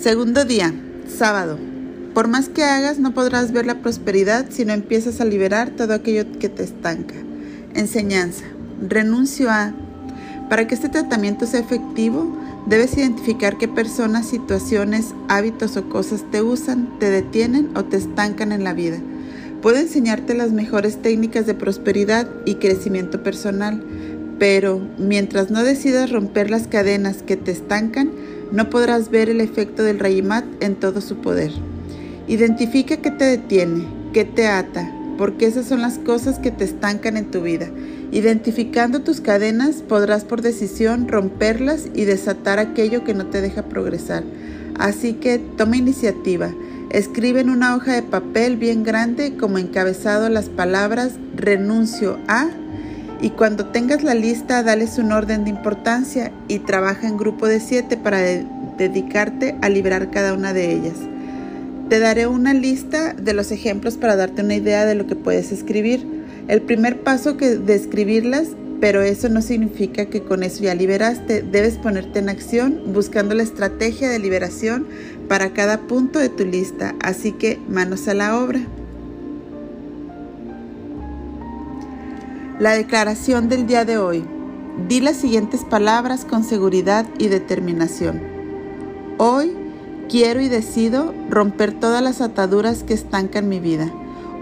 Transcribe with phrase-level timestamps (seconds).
[0.00, 0.72] Segundo día,
[1.14, 1.58] sábado.
[2.14, 5.92] Por más que hagas, no podrás ver la prosperidad si no empiezas a liberar todo
[5.92, 7.16] aquello que te estanca.
[7.74, 8.46] Enseñanza.
[8.80, 9.74] Renuncio a...
[10.48, 12.34] Para que este tratamiento sea efectivo,
[12.64, 18.52] debes identificar qué personas, situaciones, hábitos o cosas te usan, te detienen o te estancan
[18.52, 18.96] en la vida.
[19.60, 23.84] Puedo enseñarte las mejores técnicas de prosperidad y crecimiento personal,
[24.38, 28.12] pero mientras no decidas romper las cadenas que te estancan,
[28.52, 31.52] no podrás ver el efecto del Rayimat en todo su poder.
[32.26, 37.16] Identifica qué te detiene, qué te ata, porque esas son las cosas que te estancan
[37.16, 37.68] en tu vida.
[38.12, 44.24] Identificando tus cadenas podrás por decisión romperlas y desatar aquello que no te deja progresar.
[44.78, 46.52] Así que toma iniciativa.
[46.90, 52.48] Escribe en una hoja de papel bien grande como encabezado las palabras renuncio a
[53.22, 57.60] y cuando tengas la lista dales un orden de importancia y trabaja en grupo de
[57.60, 58.20] siete para
[58.78, 60.96] dedicarte a liberar cada una de ellas.
[61.88, 65.52] Te daré una lista de los ejemplos para darte una idea de lo que puedes
[65.52, 66.06] escribir.
[66.48, 68.48] El primer paso que de escribirlas,
[68.80, 71.42] pero eso no significa que con eso ya liberaste.
[71.42, 74.86] Debes ponerte en acción buscando la estrategia de liberación
[75.28, 76.94] para cada punto de tu lista.
[77.02, 78.60] Así que manos a la obra.
[82.60, 84.22] La declaración del día de hoy.
[84.86, 88.20] Di las siguientes palabras con seguridad y determinación.
[89.16, 89.56] Hoy
[90.10, 93.90] quiero y decido romper todas las ataduras que estancan mi vida.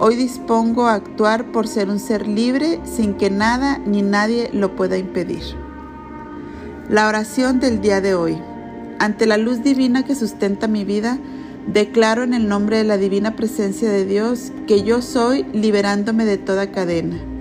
[0.00, 4.74] Hoy dispongo a actuar por ser un ser libre sin que nada ni nadie lo
[4.74, 5.44] pueda impedir.
[6.88, 8.36] La oración del día de hoy.
[8.98, 11.20] Ante la luz divina que sustenta mi vida,
[11.68, 16.36] declaro en el nombre de la divina presencia de Dios que yo soy liberándome de
[16.36, 17.37] toda cadena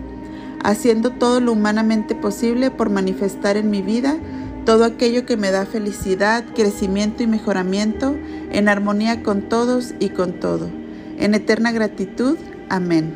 [0.67, 4.17] haciendo todo lo humanamente posible por manifestar en mi vida
[4.65, 8.17] todo aquello que me da felicidad, crecimiento y mejoramiento,
[8.51, 10.69] en armonía con todos y con todo.
[11.17, 12.37] En eterna gratitud.
[12.67, 13.15] Amén.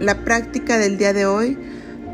[0.00, 1.56] La práctica del día de hoy.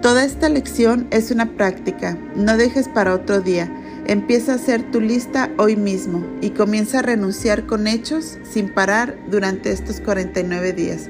[0.03, 2.19] Toda esta lección es una práctica.
[2.35, 3.73] No dejes para otro día.
[4.07, 9.17] Empieza a hacer tu lista hoy mismo y comienza a renunciar con hechos sin parar
[9.31, 11.09] durante estos 49 días.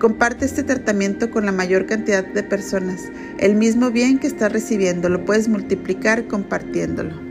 [0.00, 3.10] Comparte este tratamiento con la mayor cantidad de personas.
[3.38, 7.29] El mismo bien que estás recibiendo lo puedes multiplicar compartiéndolo.